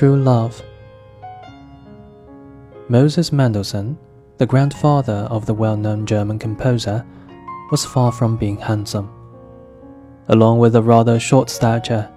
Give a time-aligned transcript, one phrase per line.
[0.00, 0.62] true love.
[2.88, 3.98] Moses Mendelssohn,
[4.38, 7.04] the grandfather of the well known German composer,
[7.70, 9.10] was far from being handsome.
[10.28, 12.10] Along with a rather short stature,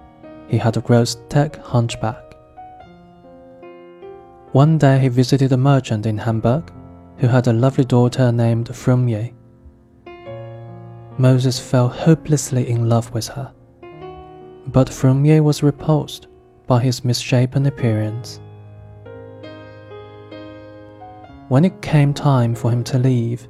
[0.48, 2.34] he had a grotesque hunchback.
[4.52, 6.72] One day he visited a merchant in Hamburg
[7.18, 9.34] who had a lovely daughter named Frumtje.
[11.18, 13.52] Moses fell hopelessly in love with her,
[14.68, 16.28] but Frumtje was repulsed
[16.66, 18.40] by his misshapen appearance.
[21.48, 23.46] When it came time for him to leave,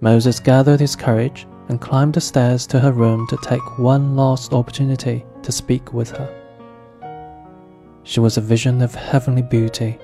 [0.00, 4.52] Moses gathered his courage and climbed the stairs to her room to take one last
[4.52, 6.36] opportunity to speak with her.
[8.02, 9.98] She was a vision of heavenly beauty,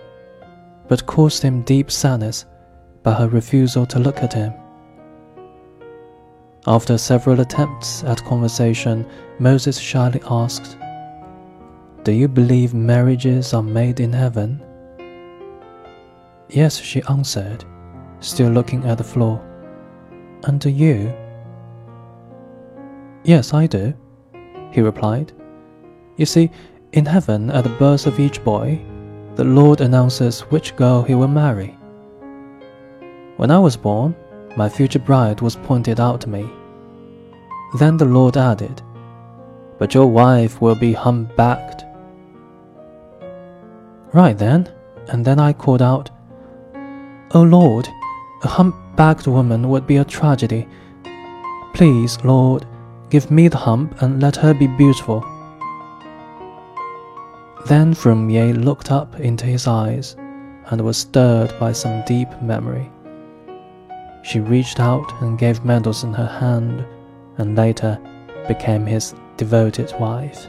[0.87, 2.45] but caused him deep sadness
[3.03, 4.53] by her refusal to look at him.
[6.69, 9.07] After several attempts at conversation,
[9.39, 10.77] Moses shyly asked,
[12.07, 14.63] Do you believe marriages are made in heaven?
[16.49, 17.65] Yes, she answered,
[18.21, 19.45] still looking at the floor.
[20.45, 21.13] And do you?
[23.25, 23.93] Yes, I do,
[24.71, 25.33] he replied.
[26.17, 26.53] You see,
[26.93, 28.81] in heaven, at the birth of each boy,
[29.35, 31.77] the Lord announces which girl he will marry.
[33.37, 34.15] When I was born,
[34.57, 36.49] my future bride was pointed out to me.
[37.81, 38.81] Then the Lord added,
[39.81, 41.83] But your wife will be humpbacked.
[44.17, 44.67] Right then,
[45.09, 46.09] and then I called out,
[47.33, 47.87] O Lord,
[48.45, 50.67] a humpbacked woman would be a tragedy.
[51.75, 52.65] Please, Lord,
[53.11, 55.21] give me the hump and let her be beautiful.
[57.67, 60.17] Then Frumtje looked up into his eyes
[60.71, 62.91] and was stirred by some deep memory.
[64.23, 66.87] She reached out and gave Mendelssohn her hand,
[67.37, 68.01] and later
[68.49, 70.49] became his devoted wife.